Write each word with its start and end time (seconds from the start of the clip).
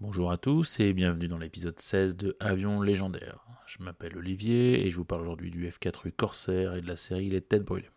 Bonjour 0.00 0.30
à 0.30 0.38
tous 0.38 0.78
et 0.78 0.92
bienvenue 0.92 1.26
dans 1.26 1.38
l'épisode 1.38 1.80
16 1.80 2.16
de 2.16 2.36
Avion 2.38 2.80
légendaire. 2.80 3.44
Je 3.66 3.82
m'appelle 3.82 4.16
Olivier 4.16 4.86
et 4.86 4.92
je 4.92 4.96
vous 4.96 5.04
parle 5.04 5.22
aujourd'hui 5.22 5.50
du 5.50 5.68
F4U 5.68 6.12
Corsair 6.12 6.76
et 6.76 6.80
de 6.80 6.86
la 6.86 6.94
série 6.94 7.30
Les 7.30 7.40
Têtes 7.40 7.64
Brûlées. 7.64 7.90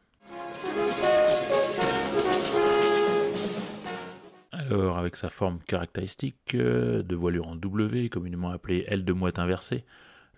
Alors, 4.52 4.98
avec 4.98 5.16
sa 5.16 5.30
forme 5.30 5.59
caractéristique 5.59 6.55
euh, 6.55 7.03
de 7.03 7.16
voilure 7.16 7.48
en 7.48 7.55
W, 7.55 8.09
communément 8.09 8.49
appelée 8.49 8.83
aile 8.88 9.05
de 9.05 9.13
mouette 9.13 9.38
inversée, 9.38 9.86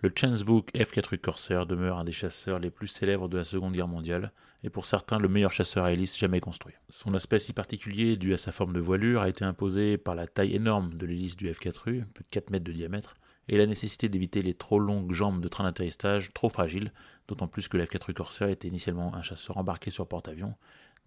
le 0.04 0.12
Chensvook 0.14 0.70
F4U 0.74 1.16
Corsair 1.16 1.64
demeure 1.64 1.96
un 1.96 2.04
des 2.04 2.12
chasseurs 2.12 2.58
les 2.58 2.68
plus 2.68 2.88
célèbres 2.88 3.26
de 3.26 3.38
la 3.38 3.44
Seconde 3.44 3.72
Guerre 3.72 3.88
mondiale, 3.88 4.32
et 4.62 4.68
pour 4.68 4.84
certains 4.84 5.18
le 5.18 5.28
meilleur 5.28 5.50
chasseur 5.50 5.86
à 5.86 5.92
hélice 5.92 6.18
jamais 6.18 6.40
construit. 6.40 6.74
Son 6.90 7.14
aspect 7.14 7.38
si 7.38 7.54
particulier, 7.54 8.18
dû 8.18 8.34
à 8.34 8.36
sa 8.36 8.52
forme 8.52 8.74
de 8.74 8.80
voilure, 8.80 9.22
a 9.22 9.30
été 9.30 9.46
imposé 9.46 9.96
par 9.96 10.14
la 10.14 10.26
taille 10.26 10.54
énorme 10.54 10.92
de 10.92 11.06
l'hélice 11.06 11.36
du 11.36 11.50
F4U, 11.50 12.04
plus 12.04 12.22
de 12.22 12.28
4 12.30 12.50
mètres 12.50 12.66
de 12.66 12.72
diamètre, 12.72 13.14
et 13.48 13.56
la 13.56 13.64
nécessité 13.64 14.10
d'éviter 14.10 14.42
les 14.42 14.52
trop 14.52 14.78
longues 14.78 15.12
jambes 15.12 15.40
de 15.40 15.48
train 15.48 15.64
d'atterrissage 15.64 16.34
trop 16.34 16.50
fragiles, 16.50 16.92
d'autant 17.26 17.48
plus 17.48 17.68
que 17.68 17.78
le 17.78 17.86
F4U 17.86 18.12
Corsair 18.12 18.50
était 18.50 18.68
initialement 18.68 19.14
un 19.14 19.22
chasseur 19.22 19.56
embarqué 19.56 19.90
sur 19.90 20.06
porte-avions, 20.06 20.54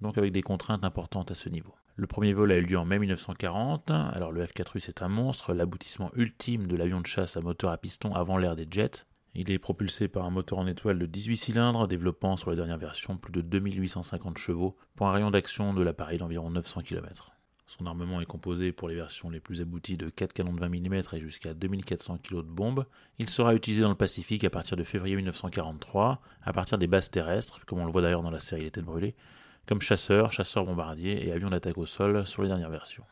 donc 0.01 0.17
avec 0.17 0.31
des 0.31 0.41
contraintes 0.41 0.83
importantes 0.83 1.29
à 1.29 1.35
ce 1.35 1.49
niveau. 1.49 1.75
Le 1.99 2.05
premier 2.05 2.31
vol 2.31 2.51
a 2.51 2.57
eu 2.57 2.61
lieu 2.61 2.77
en 2.77 2.85
mai 2.85 2.99
1940, 2.99 3.89
alors 3.89 4.31
le 4.31 4.45
F4U 4.45 4.79
c'est 4.79 5.01
un 5.01 5.07
monstre, 5.07 5.55
l'aboutissement 5.55 6.11
ultime 6.15 6.67
de 6.67 6.75
l'avion 6.75 7.01
de 7.01 7.07
chasse 7.07 7.37
à 7.37 7.41
moteur 7.41 7.71
à 7.71 7.77
piston 7.79 8.13
avant 8.13 8.37
l'ère 8.37 8.55
des 8.55 8.67
jets. 8.69 9.07
Il 9.33 9.49
est 9.49 9.57
propulsé 9.57 10.07
par 10.07 10.23
un 10.23 10.29
moteur 10.29 10.59
en 10.59 10.67
étoile 10.67 10.99
de 10.99 11.07
18 11.07 11.37
cylindres, 11.37 11.87
développant 11.87 12.37
sur 12.37 12.51
la 12.51 12.55
dernière 12.55 12.77
version 12.77 13.17
plus 13.17 13.31
de 13.31 13.41
2850 13.41 14.37
chevaux, 14.37 14.77
pour 14.93 15.07
un 15.07 15.11
rayon 15.11 15.31
d'action 15.31 15.73
de 15.73 15.81
l'appareil 15.81 16.19
d'environ 16.19 16.51
900 16.51 16.83
km. 16.83 17.31
Son 17.65 17.87
armement 17.87 18.21
est 18.21 18.27
composé 18.27 18.71
pour 18.71 18.89
les 18.89 18.95
versions 18.95 19.31
les 19.31 19.39
plus 19.39 19.61
abouties 19.61 19.97
de 19.97 20.09
4 20.09 20.33
canons 20.33 20.53
de 20.53 20.59
20 20.59 20.69
mm 20.69 21.01
et 21.13 21.19
jusqu'à 21.19 21.55
2400 21.55 22.19
kg 22.19 22.35
de 22.35 22.41
bombes. 22.43 22.85
Il 23.17 23.27
sera 23.27 23.55
utilisé 23.55 23.81
dans 23.81 23.89
le 23.89 23.95
Pacifique 23.95 24.43
à 24.43 24.51
partir 24.51 24.77
de 24.77 24.83
février 24.83 25.15
1943, 25.15 26.21
à 26.43 26.53
partir 26.53 26.77
des 26.77 26.85
bases 26.85 27.09
terrestres, 27.09 27.65
comme 27.65 27.79
on 27.79 27.85
le 27.85 27.91
voit 27.91 28.03
d'ailleurs 28.03 28.21
dans 28.21 28.29
la 28.29 28.39
série 28.39 28.65
Les 28.65 28.71
Têtes 28.71 28.85
Brûlées, 28.85 29.15
comme 29.67 29.81
chasseur, 29.81 30.31
chasseur 30.31 30.65
bombardier 30.65 31.27
et 31.27 31.31
avion 31.33 31.49
d'attaque 31.49 31.77
au 31.77 31.85
sol 31.85 32.25
sur 32.25 32.41
les 32.41 32.47
dernières 32.47 32.69
versions. 32.69 33.03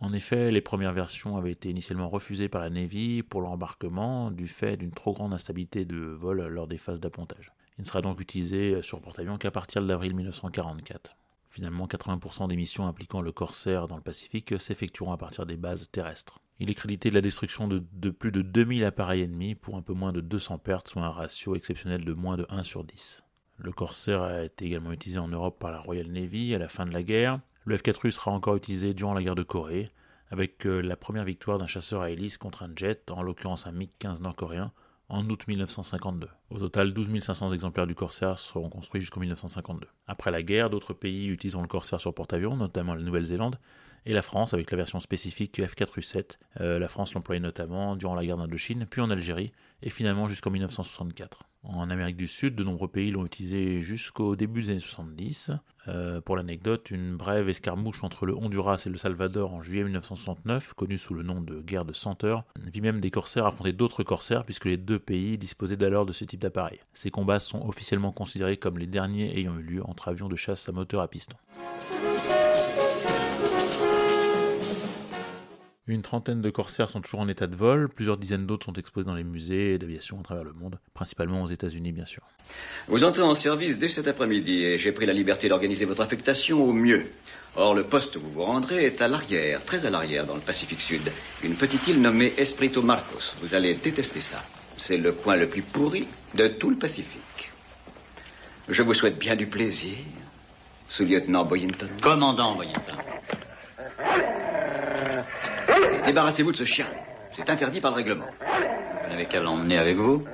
En 0.00 0.12
effet, 0.12 0.50
les 0.50 0.60
premières 0.60 0.92
versions 0.92 1.36
avaient 1.36 1.50
été 1.50 1.68
initialement 1.68 2.08
refusées 2.08 2.48
par 2.48 2.62
la 2.62 2.70
Navy 2.70 3.22
pour 3.22 3.42
leur 3.42 3.50
embarquement 3.50 4.30
du 4.30 4.46
fait 4.46 4.76
d'une 4.76 4.92
trop 4.92 5.12
grande 5.12 5.34
instabilité 5.34 5.84
de 5.84 5.98
vol 5.98 6.46
lors 6.46 6.68
des 6.68 6.78
phases 6.78 7.00
d'appontage. 7.00 7.52
Il 7.76 7.82
ne 7.82 7.86
sera 7.86 8.00
donc 8.00 8.20
utilisé 8.20 8.80
sur 8.80 9.00
porte-avions 9.00 9.36
qu'à 9.36 9.50
partir 9.50 9.82
de 9.82 9.88
l'avril 9.88 10.14
1944. 10.14 11.16
Finalement, 11.50 11.86
80% 11.86 12.48
des 12.48 12.56
missions 12.56 12.86
impliquant 12.86 13.20
le 13.20 13.32
Corsair 13.32 13.88
dans 13.88 13.96
le 13.96 14.02
Pacifique 14.02 14.58
s'effectueront 14.60 15.12
à 15.12 15.18
partir 15.18 15.46
des 15.46 15.56
bases 15.56 15.90
terrestres. 15.90 16.40
Il 16.60 16.70
est 16.70 16.74
crédité 16.74 17.08
de 17.10 17.14
la 17.14 17.20
destruction 17.20 17.68
de, 17.68 18.10
plus 18.10 18.32
de 18.32 18.42
2000 18.42 18.84
appareils 18.84 19.22
ennemis 19.22 19.54
pour 19.54 19.76
un 19.76 19.82
peu 19.82 19.92
moins 19.92 20.12
de 20.12 20.20
200 20.20 20.58
pertes, 20.58 20.88
soit 20.88 21.02
un 21.02 21.10
ratio 21.10 21.54
exceptionnel 21.54 22.04
de 22.04 22.12
moins 22.12 22.36
de 22.36 22.46
1 22.48 22.64
sur 22.64 22.82
10. 22.82 23.22
Le 23.58 23.70
Corsair 23.70 24.22
a 24.22 24.42
été 24.42 24.64
également 24.66 24.92
utilisé 24.92 25.20
en 25.20 25.28
Europe 25.28 25.58
par 25.60 25.70
la 25.70 25.78
Royal 25.78 26.08
Navy 26.08 26.54
à 26.54 26.58
la 26.58 26.68
fin 26.68 26.84
de 26.84 26.92
la 26.92 27.02
guerre. 27.04 27.40
Le 27.64 27.76
F4U 27.76 28.10
sera 28.10 28.32
encore 28.32 28.56
utilisé 28.56 28.92
durant 28.92 29.14
la 29.14 29.22
guerre 29.22 29.36
de 29.36 29.44
Corée, 29.44 29.90
avec 30.30 30.64
la 30.64 30.96
première 30.96 31.24
victoire 31.24 31.58
d'un 31.58 31.66
chasseur 31.66 32.02
à 32.02 32.10
hélice 32.10 32.38
contre 32.38 32.64
un 32.64 32.70
jet, 32.74 33.10
en 33.10 33.22
l'occurrence 33.22 33.66
un 33.66 33.72
MiG-15 33.72 34.22
nord-coréen, 34.22 34.72
en 35.08 35.28
août 35.30 35.46
1952. 35.46 36.28
Au 36.50 36.58
total, 36.58 36.92
12 36.92 37.20
500 37.20 37.52
exemplaires 37.52 37.86
du 37.86 37.94
Corsair 37.94 38.38
seront 38.38 38.68
construits 38.68 39.00
jusqu'en 39.00 39.20
1952. 39.20 39.86
Après 40.06 40.30
la 40.30 40.42
guerre, 40.42 40.70
d'autres 40.70 40.92
pays 40.92 41.28
utiliseront 41.28 41.62
le 41.62 41.68
Corsair 41.68 42.00
sur 42.00 42.12
porte-avions, 42.12 42.56
notamment 42.56 42.94
la 42.94 43.02
Nouvelle-Zélande, 43.02 43.58
et 44.08 44.14
la 44.14 44.22
France 44.22 44.54
avec 44.54 44.70
la 44.70 44.78
version 44.78 45.00
spécifique 45.00 45.60
F4U7. 45.60 46.38
Euh, 46.60 46.78
la 46.78 46.88
France 46.88 47.12
l'employait 47.12 47.40
notamment 47.40 47.94
durant 47.94 48.14
la 48.14 48.24
guerre 48.24 48.38
d'Indochine, 48.38 48.86
puis 48.88 49.02
en 49.02 49.10
Algérie, 49.10 49.52
et 49.82 49.90
finalement 49.90 50.26
jusqu'en 50.26 50.50
1964. 50.50 51.44
En 51.62 51.90
Amérique 51.90 52.16
du 52.16 52.26
Sud, 52.26 52.54
de 52.54 52.64
nombreux 52.64 52.88
pays 52.88 53.10
l'ont 53.10 53.26
utilisé 53.26 53.82
jusqu'au 53.82 54.34
début 54.34 54.62
des 54.62 54.70
années 54.70 54.80
70. 54.80 55.50
Euh, 55.88 56.22
pour 56.22 56.36
l'anecdote, 56.36 56.90
une 56.90 57.16
brève 57.16 57.50
escarmouche 57.50 58.02
entre 58.02 58.24
le 58.24 58.34
Honduras 58.34 58.82
et 58.86 58.88
le 58.88 58.96
Salvador 58.96 59.52
en 59.52 59.62
juillet 59.62 59.84
1969, 59.84 60.72
connue 60.72 60.96
sous 60.96 61.12
le 61.12 61.22
nom 61.22 61.42
de 61.42 61.60
guerre 61.60 61.84
de 61.84 61.92
100 61.92 62.24
heures, 62.24 62.44
vit 62.72 62.80
même 62.80 63.00
des 63.00 63.10
corsaires 63.10 63.44
affronter 63.44 63.74
d'autres 63.74 64.04
corsaires 64.04 64.44
puisque 64.44 64.64
les 64.64 64.78
deux 64.78 64.98
pays 64.98 65.36
disposaient 65.36 65.76
d'alors 65.76 66.06
de 66.06 66.14
ce 66.14 66.24
type 66.24 66.40
d'appareil. 66.40 66.80
Ces 66.94 67.10
combats 67.10 67.40
sont 67.40 67.66
officiellement 67.68 68.12
considérés 68.12 68.56
comme 68.56 68.78
les 68.78 68.86
derniers 68.86 69.38
ayant 69.38 69.58
eu 69.58 69.62
lieu 69.62 69.82
entre 69.84 70.08
avions 70.08 70.28
de 70.28 70.36
chasse 70.36 70.66
à 70.70 70.72
moteur 70.72 71.02
à 71.02 71.08
piston. 71.08 71.36
Une 75.88 76.02
trentaine 76.02 76.42
de 76.42 76.50
corsaires 76.50 76.90
sont 76.90 77.00
toujours 77.00 77.20
en 77.20 77.28
état 77.28 77.46
de 77.46 77.56
vol, 77.56 77.88
plusieurs 77.88 78.18
dizaines 78.18 78.44
d'autres 78.44 78.66
sont 78.66 78.74
exposés 78.74 79.06
dans 79.06 79.14
les 79.14 79.24
musées 79.24 79.78
d'aviation 79.78 80.20
à 80.20 80.22
travers 80.22 80.44
le 80.44 80.52
monde, 80.52 80.78
principalement 80.92 81.42
aux 81.42 81.46
États-Unis 81.46 81.92
bien 81.92 82.04
sûr. 82.04 82.22
Vous 82.88 83.04
entrez 83.04 83.22
en 83.22 83.34
service 83.34 83.78
dès 83.78 83.88
cet 83.88 84.06
après-midi 84.06 84.64
et 84.64 84.76
j'ai 84.76 84.92
pris 84.92 85.06
la 85.06 85.14
liberté 85.14 85.48
d'organiser 85.48 85.86
votre 85.86 86.02
affectation 86.02 86.62
au 86.62 86.74
mieux. 86.74 87.06
Or, 87.56 87.74
le 87.74 87.84
poste 87.84 88.16
où 88.16 88.20
vous 88.20 88.30
vous 88.30 88.44
rendrez 88.44 88.84
est 88.84 89.00
à 89.00 89.08
l'arrière, 89.08 89.64
très 89.64 89.86
à 89.86 89.90
l'arrière, 89.90 90.26
dans 90.26 90.34
le 90.34 90.42
Pacifique 90.42 90.82
Sud. 90.82 91.10
Une 91.42 91.54
petite 91.54 91.88
île 91.88 92.02
nommée 92.02 92.34
Espirito 92.36 92.82
Marcos. 92.82 93.34
Vous 93.40 93.54
allez 93.54 93.74
détester 93.74 94.20
ça. 94.20 94.42
C'est 94.76 94.98
le 94.98 95.12
coin 95.12 95.36
le 95.36 95.48
plus 95.48 95.62
pourri 95.62 96.06
de 96.34 96.48
tout 96.48 96.68
le 96.68 96.76
Pacifique. 96.76 97.50
Je 98.68 98.82
vous 98.82 98.92
souhaite 98.92 99.18
bien 99.18 99.36
du 99.36 99.46
plaisir, 99.46 99.96
sous-lieutenant 100.86 101.46
Boyington. 101.46 101.88
Commandant 102.02 102.54
Boyington. 102.56 102.96
Débarrassez-vous 106.08 106.52
de 106.52 106.56
ce 106.56 106.64
chien. 106.64 106.86
C'est 107.34 107.50
interdit 107.50 107.82
par 107.82 107.90
le 107.90 107.96
règlement. 107.96 108.24
Vous 108.40 109.10
n'avez 109.10 109.26
qu'à 109.26 109.42
l'emmener 109.42 109.76
avec 109.76 109.98
vous. 109.98 110.24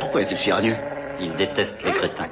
Pourquoi 0.00 0.22
est-il 0.22 0.36
si 0.36 0.50
hargneux? 0.50 0.74
Il 1.20 1.36
déteste 1.36 1.84
les 1.84 1.92
crétins. 1.92 2.26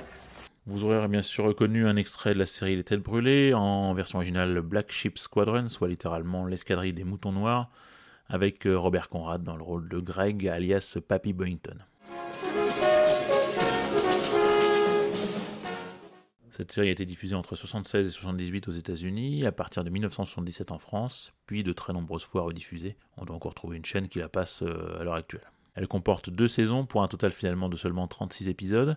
Vous 0.66 0.82
aurez 0.82 1.06
bien 1.06 1.22
sûr 1.22 1.44
reconnu 1.44 1.86
un 1.86 1.94
extrait 1.94 2.34
de 2.34 2.40
la 2.40 2.46
série 2.46 2.74
Les 2.74 2.82
Têtes 2.82 3.04
Brûlées 3.04 3.54
en 3.54 3.94
version 3.94 4.18
originale 4.18 4.60
Black 4.60 4.90
Sheep 4.90 5.18
Squadron, 5.18 5.68
soit 5.68 5.86
littéralement 5.86 6.46
l'escadrille 6.46 6.92
des 6.92 7.04
moutons 7.04 7.30
noirs, 7.30 7.70
avec 8.28 8.64
Robert 8.66 9.08
Conrad 9.08 9.44
dans 9.44 9.56
le 9.56 9.62
rôle 9.62 9.88
de 9.88 10.00
Greg 10.00 10.48
alias 10.48 10.98
Papy 11.06 11.32
Boyington. 11.32 11.76
Cette 16.56 16.70
série 16.70 16.88
a 16.88 16.92
été 16.92 17.04
diffusée 17.04 17.34
entre 17.34 17.56
76 17.56 18.06
et 18.06 18.10
78 18.10 18.68
aux 18.68 18.72
États-Unis, 18.72 19.44
à 19.44 19.50
partir 19.50 19.82
de 19.82 19.90
1977 19.90 20.70
en 20.70 20.78
France, 20.78 21.32
puis 21.46 21.64
de 21.64 21.72
très 21.72 21.92
nombreuses 21.92 22.22
fois 22.22 22.42
rediffusée. 22.42 22.96
On 23.16 23.24
doit 23.24 23.34
encore 23.34 23.54
trouver 23.54 23.76
une 23.76 23.84
chaîne 23.84 24.06
qui 24.06 24.20
la 24.20 24.28
passe 24.28 24.62
à 24.62 25.02
l'heure 25.02 25.14
actuelle. 25.14 25.50
Elle 25.74 25.88
comporte 25.88 26.30
deux 26.30 26.46
saisons 26.46 26.86
pour 26.86 27.02
un 27.02 27.08
total 27.08 27.32
finalement 27.32 27.68
de 27.68 27.76
seulement 27.76 28.06
36 28.06 28.46
épisodes. 28.46 28.96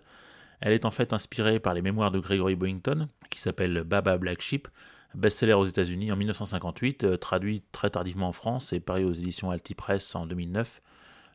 Elle 0.60 0.72
est 0.72 0.84
en 0.84 0.92
fait 0.92 1.12
inspirée 1.12 1.58
par 1.58 1.74
les 1.74 1.82
mémoires 1.82 2.12
de 2.12 2.20
Gregory 2.20 2.54
Boyington, 2.54 3.08
qui 3.28 3.40
s'appelle 3.40 3.82
Baba 3.82 4.18
Black 4.18 4.40
Sheep, 4.40 4.68
best-seller 5.16 5.54
aux 5.54 5.64
États-Unis 5.64 6.12
en 6.12 6.16
1958, 6.16 7.18
traduit 7.18 7.64
très 7.72 7.90
tardivement 7.90 8.28
en 8.28 8.32
France 8.32 8.72
et 8.72 8.78
paru 8.78 9.02
aux 9.02 9.12
éditions 9.12 9.50
Altipress 9.50 10.14
en 10.14 10.26
2009, 10.26 10.80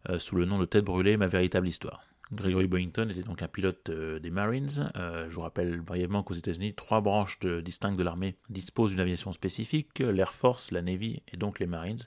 euh, 0.10 0.20
sous 0.20 0.38
le 0.38 0.46
nom 0.46 0.58
de 0.58 0.66
Tête 0.66 0.86
brûlée, 0.86 1.18
ma 1.18 1.28
véritable 1.28 1.68
histoire. 1.68 2.06
Gregory 2.34 2.68
Boyington 2.68 3.08
était 3.10 3.24
donc 3.24 3.42
un 3.42 3.48
pilote 3.48 3.90
euh, 3.90 4.20
des 4.20 4.30
Marines. 4.30 4.92
Euh, 4.96 5.30
je 5.30 5.36
vous 5.36 5.42
rappelle 5.42 5.82
brièvement 5.82 6.24
qu'aux 6.24 6.34
États-Unis, 6.34 6.74
trois 6.74 7.02
branches 7.02 7.40
distinctes 7.40 7.98
de 7.98 8.04
l'armée 8.04 8.36
disposent 8.50 8.92
d'une 8.92 9.00
aviation 9.00 9.32
spécifique 9.32 10.00
l'Air 10.00 10.34
Force, 10.34 10.72
la 10.72 10.82
Navy 10.82 11.22
et 11.32 11.38
donc 11.38 11.60
les 11.60 11.68
Marines, 11.68 12.00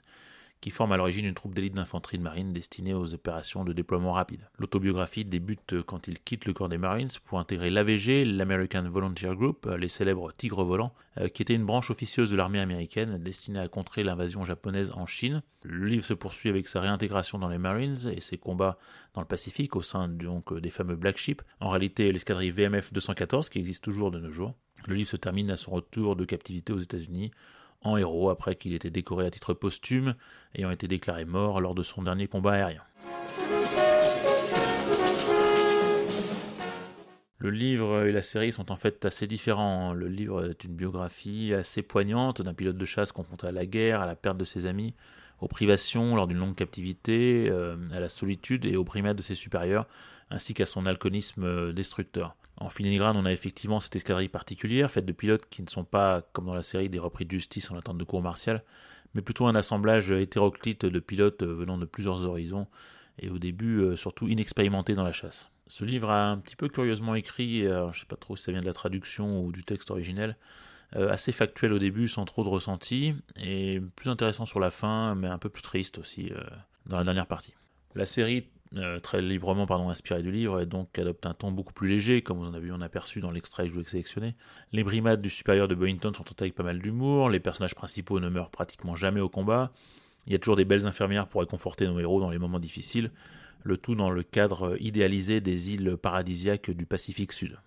qui 0.61 0.69
forme 0.69 0.91
à 0.91 0.97
l'origine 0.97 1.25
une 1.25 1.33
troupe 1.33 1.53
d'élite 1.53 1.73
d'infanterie 1.73 2.17
de 2.17 2.23
marine 2.23 2.53
destinée 2.53 2.93
aux 2.93 3.13
opérations 3.13 3.63
de 3.63 3.73
déploiement 3.73 4.13
rapide. 4.13 4.49
L'autobiographie 4.57 5.25
débute 5.25 5.81
quand 5.83 6.07
il 6.07 6.19
quitte 6.19 6.45
le 6.45 6.53
corps 6.53 6.69
des 6.69 6.77
Marines 6.77 7.09
pour 7.25 7.39
intégrer 7.39 7.69
l'AVG, 7.69 8.25
l'American 8.25 8.89
Volunteer 8.89 9.35
Group, 9.35 9.69
les 9.77 9.87
célèbres 9.87 10.31
Tigres 10.31 10.63
volants, 10.63 10.93
euh, 11.19 11.27
qui 11.27 11.41
était 11.41 11.53
une 11.53 11.65
branche 11.65 11.89
officieuse 11.89 12.31
de 12.31 12.35
l'armée 12.35 12.59
américaine 12.59 13.17
destinée 13.17 13.59
à 13.59 13.67
contrer 13.67 14.03
l'invasion 14.03 14.43
japonaise 14.43 14.91
en 14.95 15.05
Chine. 15.05 15.41
Le 15.63 15.87
livre 15.87 16.05
se 16.05 16.13
poursuit 16.13 16.49
avec 16.49 16.67
sa 16.67 16.81
réintégration 16.81 17.39
dans 17.39 17.49
les 17.49 17.57
Marines 17.57 18.07
et 18.15 18.21
ses 18.21 18.37
combats 18.37 18.77
dans 19.13 19.21
le 19.21 19.27
Pacifique 19.27 19.75
au 19.75 19.81
sein 19.81 20.07
donc 20.07 20.53
des 20.59 20.69
fameux 20.69 20.95
Black 20.95 21.17
Sheep, 21.17 21.41
en 21.59 21.69
réalité 21.69 22.11
l'escadrille 22.11 22.51
VMF 22.51 22.93
214 22.93 23.49
qui 23.49 23.59
existe 23.59 23.83
toujours 23.83 24.11
de 24.11 24.19
nos 24.19 24.31
jours. 24.31 24.53
Le 24.85 24.95
livre 24.95 25.09
se 25.09 25.17
termine 25.17 25.51
à 25.51 25.57
son 25.57 25.71
retour 25.71 26.15
de 26.15 26.25
captivité 26.25 26.71
aux 26.73 26.79
États-Unis 26.79 27.31
en 27.81 27.97
héros 27.97 28.29
après 28.29 28.55
qu'il 28.55 28.73
ait 28.73 28.77
été 28.77 28.89
décoré 28.89 29.25
à 29.25 29.31
titre 29.31 29.53
posthume, 29.53 30.15
ayant 30.55 30.71
été 30.71 30.87
déclaré 30.87 31.25
mort 31.25 31.61
lors 31.61 31.75
de 31.75 31.83
son 31.83 32.03
dernier 32.03 32.27
combat 32.27 32.53
aérien. 32.53 32.83
Le 37.39 37.51
livre 37.51 38.05
et 38.05 38.11
la 38.11 38.23
série 38.23 38.51
sont 38.51 38.71
en 38.71 38.75
fait 38.75 39.05
assez 39.05 39.27
différents. 39.27 39.93
Le 39.93 40.07
livre 40.07 40.49
est 40.49 40.63
une 40.63 40.75
biographie 40.75 41.53
assez 41.53 41.83
poignante 41.83 42.41
d'un 42.41 42.55
pilote 42.55 42.77
de 42.77 42.85
chasse 42.85 43.11
confronté 43.11 43.45
à 43.45 43.51
la 43.51 43.67
guerre, 43.67 44.01
à 44.01 44.07
la 44.07 44.15
perte 44.15 44.37
de 44.37 44.43
ses 44.43 44.65
amis, 44.65 44.95
aux 45.39 45.47
privations 45.47 46.15
lors 46.15 46.25
d'une 46.25 46.39
longue 46.39 46.55
captivité, 46.55 47.47
euh, 47.49 47.77
à 47.93 47.99
la 47.99 48.09
solitude 48.09 48.65
et 48.65 48.75
aux 48.75 48.83
primates 48.83 49.17
de 49.17 49.21
ses 49.21 49.35
supérieurs, 49.35 49.87
ainsi 50.31 50.55
qu'à 50.55 50.65
son 50.65 50.87
alcoolisme 50.87 51.73
destructeur. 51.73 52.35
En 52.57 52.69
filigrane, 52.69 53.15
on 53.17 53.25
a 53.25 53.31
effectivement 53.31 53.79
cette 53.79 53.95
escadrille 53.95 54.29
particulière, 54.29 54.89
faite 54.89 55.05
de 55.05 55.11
pilotes 55.11 55.47
qui 55.49 55.61
ne 55.61 55.69
sont 55.69 55.83
pas, 55.83 56.23
comme 56.33 56.45
dans 56.45 56.55
la 56.55 56.63
série, 56.63 56.89
des 56.89 56.99
repris 56.99 57.25
de 57.25 57.31
justice 57.31 57.69
en 57.69 57.77
attente 57.77 57.97
de 57.97 58.03
cours 58.03 58.21
martial, 58.21 58.63
mais 59.13 59.21
plutôt 59.21 59.45
un 59.45 59.55
assemblage 59.55 60.11
hétéroclite 60.11 60.85
de 60.85 60.99
pilotes 60.99 61.43
venant 61.43 61.77
de 61.77 61.85
plusieurs 61.85 62.23
horizons, 62.25 62.67
et 63.19 63.29
au 63.29 63.37
début 63.37 63.79
euh, 63.79 63.95
surtout 63.95 64.27
inexpérimentés 64.27 64.95
dans 64.95 65.03
la 65.03 65.11
chasse. 65.11 65.51
Ce 65.67 65.83
livre 65.85 66.09
a 66.09 66.29
un 66.29 66.37
petit 66.37 66.55
peu 66.55 66.67
curieusement 66.67 67.15
écrit, 67.15 67.63
je 67.63 67.87
ne 67.87 67.93
sais 67.93 68.05
pas 68.07 68.15
trop 68.15 68.35
si 68.35 68.43
ça 68.43 68.51
vient 68.51 68.61
de 68.61 68.65
la 68.65 68.73
traduction 68.73 69.43
ou 69.43 69.51
du 69.51 69.63
texte 69.63 69.91
originel, 69.91 70.35
euh, 70.95 71.11
assez 71.11 71.33
factuel 71.33 71.73
au 71.73 71.79
début 71.79 72.07
sans 72.07 72.23
trop 72.23 72.45
de 72.45 72.49
ressenti, 72.49 73.13
et 73.35 73.81
plus 73.97 74.09
intéressant 74.09 74.45
sur 74.45 74.61
la 74.61 74.69
fin, 74.69 75.15
mais 75.15 75.27
un 75.27 75.37
peu 75.37 75.49
plus 75.49 75.61
triste 75.61 75.97
aussi 75.97 76.31
euh, 76.31 76.39
dans 76.85 76.97
la 76.97 77.03
dernière 77.03 77.27
partie. 77.27 77.53
La 77.93 78.05
série 78.05 78.47
euh, 78.75 78.99
très 78.99 79.21
librement 79.21 79.65
pardon, 79.65 79.89
inspiré 79.89 80.21
du 80.21 80.31
livre, 80.31 80.61
et 80.61 80.65
donc 80.65 80.97
adopte 80.99 81.25
un 81.25 81.33
ton 81.33 81.51
beaucoup 81.51 81.73
plus 81.73 81.87
léger, 81.87 82.21
comme 82.21 82.37
vous 82.37 82.45
en 82.45 82.53
avez 82.53 82.65
vu 82.65 82.73
en 82.73 82.81
aperçu 82.81 83.21
dans 83.21 83.31
l'extrait 83.31 83.63
que 83.63 83.69
je 83.69 83.73
vous 83.73 83.81
ai 83.81 83.85
sélectionné. 83.85 84.35
Les 84.73 84.83
brimades 84.83 85.21
du 85.21 85.29
supérieur 85.29 85.67
de 85.67 85.75
Boynton 85.75 86.13
sont 86.13 86.23
traitées 86.23 86.43
avec 86.43 86.55
pas 86.55 86.63
mal 86.63 86.79
d'humour, 86.79 87.29
les 87.29 87.39
personnages 87.39 87.75
principaux 87.75 88.19
ne 88.19 88.29
meurent 88.29 88.51
pratiquement 88.51 88.95
jamais 88.95 89.21
au 89.21 89.29
combat, 89.29 89.71
il 90.25 90.33
y 90.33 90.35
a 90.35 90.39
toujours 90.39 90.57
des 90.57 90.65
belles 90.65 90.85
infirmières 90.85 91.27
pour 91.27 91.41
réconforter 91.41 91.87
nos 91.87 91.99
héros 91.99 92.19
dans 92.19 92.29
les 92.29 92.37
moments 92.37 92.59
difficiles, 92.59 93.11
le 93.63 93.77
tout 93.77 93.95
dans 93.95 94.09
le 94.09 94.23
cadre 94.23 94.75
idéalisé 94.81 95.39
des 95.39 95.73
îles 95.73 95.97
paradisiaques 95.97 96.71
du 96.71 96.85
Pacifique 96.85 97.31
Sud. 97.31 97.57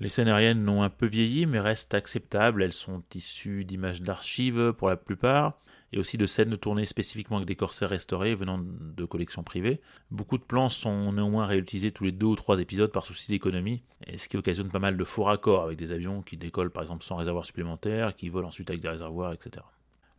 Les 0.00 0.08
scènes 0.08 0.28
aériennes 0.28 0.64
n'ont 0.64 0.82
un 0.82 0.90
peu 0.90 1.06
vieilli 1.06 1.46
mais 1.46 1.60
restent 1.60 1.94
acceptables, 1.94 2.62
elles 2.62 2.72
sont 2.72 3.04
issues 3.14 3.64
d'images 3.64 4.02
d'archives 4.02 4.72
pour 4.76 4.88
la 4.88 4.96
plupart, 4.96 5.58
et 5.92 5.98
aussi 5.98 6.16
de 6.18 6.26
scènes 6.26 6.56
tournées 6.56 6.86
spécifiquement 6.86 7.36
avec 7.36 7.46
des 7.46 7.56
corsaires 7.56 7.90
restaurés 7.90 8.34
venant 8.34 8.58
de 8.62 9.04
collections 9.04 9.42
privées. 9.42 9.80
Beaucoup 10.10 10.38
de 10.38 10.42
plans 10.42 10.70
sont 10.70 11.12
néanmoins 11.12 11.46
réutilisés 11.46 11.92
tous 11.92 12.04
les 12.04 12.12
deux 12.12 12.26
ou 12.26 12.36
trois 12.36 12.58
épisodes 12.60 12.90
par 12.90 13.06
souci 13.06 13.30
d'économie, 13.30 13.82
ce 14.16 14.28
qui 14.28 14.36
occasionne 14.36 14.70
pas 14.70 14.78
mal 14.78 14.96
de 14.96 15.04
faux 15.04 15.24
raccords 15.24 15.64
avec 15.64 15.78
des 15.78 15.92
avions 15.92 16.22
qui 16.22 16.36
décollent 16.36 16.70
par 16.70 16.82
exemple 16.82 17.04
sans 17.04 17.16
réservoir 17.16 17.44
supplémentaire, 17.44 18.16
qui 18.16 18.28
volent 18.28 18.48
ensuite 18.48 18.70
avec 18.70 18.80
des 18.82 18.88
réservoirs, 18.88 19.32
etc. 19.32 19.64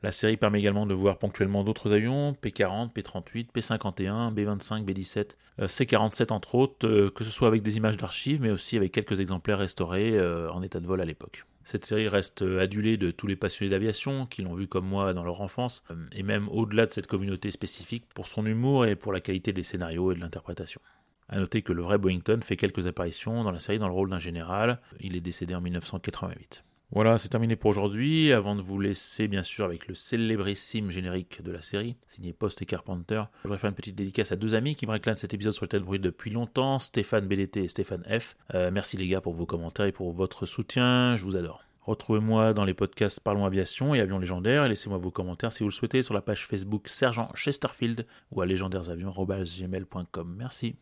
La 0.03 0.11
série 0.11 0.35
permet 0.35 0.59
également 0.59 0.85
de 0.85 0.93
voir 0.93 1.17
ponctuellement 1.17 1.63
d'autres 1.63 1.93
avions, 1.93 2.33
P-40, 2.33 2.91
P-38, 2.91 3.47
P-51, 3.53 4.33
B-25, 4.33 4.83
B-17, 4.83 5.29
C-47 5.65 6.33
entre 6.33 6.55
autres, 6.55 6.85
euh, 6.85 7.09
que 7.09 7.23
ce 7.23 7.31
soit 7.31 7.47
avec 7.47 7.63
des 7.63 7.77
images 7.77 7.95
d'archives, 7.95 8.41
mais 8.41 8.51
aussi 8.51 8.75
avec 8.75 8.91
quelques 8.91 9.21
exemplaires 9.21 9.59
restaurés 9.59 10.19
euh, 10.19 10.51
en 10.51 10.61
état 10.61 10.81
de 10.81 10.87
vol 10.87 10.99
à 10.99 11.05
l'époque. 11.05 11.45
Cette 11.63 11.85
série 11.85 12.09
reste 12.09 12.41
adulée 12.41 12.97
de 12.97 13.11
tous 13.11 13.27
les 13.27 13.37
passionnés 13.37 13.69
d'aviation 13.69 14.25
qui 14.25 14.41
l'ont 14.41 14.55
vu 14.55 14.67
comme 14.67 14.85
moi 14.85 15.13
dans 15.13 15.23
leur 15.23 15.39
enfance, 15.39 15.85
euh, 15.89 15.95
et 16.11 16.21
même 16.21 16.49
au-delà 16.49 16.85
de 16.85 16.91
cette 16.91 17.07
communauté 17.07 17.49
spécifique 17.49 18.03
pour 18.13 18.27
son 18.27 18.45
humour 18.45 18.85
et 18.85 18.97
pour 18.97 19.13
la 19.13 19.21
qualité 19.21 19.53
des 19.53 19.63
scénarios 19.63 20.11
et 20.11 20.15
de 20.15 20.19
l'interprétation. 20.19 20.81
A 21.29 21.39
noter 21.39 21.61
que 21.61 21.71
le 21.71 21.81
vrai 21.81 21.97
Boeington 21.97 22.41
fait 22.41 22.57
quelques 22.57 22.87
apparitions 22.87 23.45
dans 23.45 23.51
la 23.51 23.59
série 23.59 23.79
dans 23.79 23.87
le 23.87 23.93
rôle 23.93 24.09
d'un 24.09 24.19
général, 24.19 24.81
il 24.99 25.15
est 25.15 25.21
décédé 25.21 25.55
en 25.55 25.61
1988. 25.61 26.65
Voilà, 26.95 27.17
c'est 27.17 27.29
terminé 27.29 27.55
pour 27.55 27.71
aujourd'hui. 27.71 28.31
Avant 28.31 28.55
de 28.55 28.61
vous 28.61 28.79
laisser, 28.79 29.27
bien 29.27 29.41
sûr, 29.41 29.65
avec 29.65 29.87
le 29.87 29.95
célébrissime 29.95 30.91
générique 30.91 31.41
de 31.41 31.51
la 31.51 31.63
série, 31.63 31.95
signé 32.07 32.33
Post 32.33 32.61
et 32.61 32.67
Carpenter, 32.67 33.23
je 33.39 33.43
voudrais 33.47 33.57
faire 33.57 33.71
une 33.71 33.75
petite 33.75 33.95
dédicace 33.95 34.31
à 34.31 34.35
deux 34.35 34.53
amis 34.53 34.75
qui 34.75 34.85
me 34.85 34.91
réclament 34.91 35.15
cet 35.15 35.33
épisode 35.33 35.53
sur 35.53 35.65
le 35.65 35.69
tête 35.69 35.81
bruit 35.81 35.97
depuis 35.97 36.29
longtemps, 36.29 36.77
Stéphane 36.77 37.25
BDT 37.25 37.63
et 37.63 37.67
Stéphane 37.67 38.03
F. 38.03 38.35
Euh, 38.53 38.69
merci 38.71 38.95
les 38.95 39.07
gars 39.07 39.21
pour 39.21 39.33
vos 39.33 39.47
commentaires 39.47 39.87
et 39.87 39.91
pour 39.91 40.11
votre 40.11 40.45
soutien, 40.45 41.15
je 41.15 41.25
vous 41.25 41.35
adore. 41.35 41.63
Retrouvez-moi 41.81 42.53
dans 42.53 42.63
les 42.63 42.75
podcasts 42.75 43.19
Parlons 43.19 43.45
Aviation 43.45 43.95
et 43.95 43.99
Avions 43.99 44.19
Légendaires 44.19 44.65
et 44.65 44.69
laissez-moi 44.69 44.99
vos 44.99 45.09
commentaires 45.09 45.51
si 45.51 45.63
vous 45.63 45.69
le 45.69 45.73
souhaitez 45.73 46.03
sur 46.03 46.13
la 46.13 46.21
page 46.21 46.45
Facebook 46.45 46.87
Sergent 46.87 47.31
Chesterfield 47.33 48.05
ou 48.31 48.41
à 48.41 48.45
légendairesavions.gmail.com. 48.45 50.35
Merci. 50.37 50.75